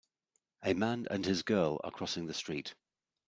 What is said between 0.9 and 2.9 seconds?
and his girl are crossing the street.